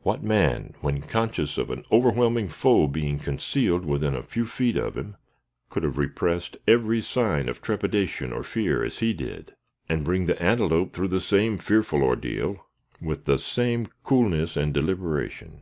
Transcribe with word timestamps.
What 0.00 0.22
man, 0.22 0.72
when 0.80 1.02
conscious 1.02 1.58
of 1.58 1.68
an 1.68 1.84
overwhelming 1.92 2.48
foe 2.48 2.88
being 2.88 3.18
concealed 3.18 3.84
within 3.84 4.14
a 4.14 4.22
few 4.22 4.46
feet 4.46 4.78
of 4.78 4.96
him, 4.96 5.18
could 5.68 5.82
have 5.82 5.98
repressed 5.98 6.56
every 6.66 7.02
sign 7.02 7.50
of 7.50 7.60
trepidation 7.60 8.32
or 8.32 8.42
fear, 8.42 8.82
as 8.82 9.00
he 9.00 9.12
did, 9.12 9.54
and 9.86 10.02
bring 10.02 10.24
the 10.24 10.42
antelope 10.42 10.94
through 10.94 11.08
the 11.08 11.20
same 11.20 11.58
fearful 11.58 12.02
ordeal, 12.02 12.66
with 12.98 13.26
the 13.26 13.36
same 13.36 13.86
coolness 14.02 14.56
and 14.56 14.72
deliberation?" 14.72 15.60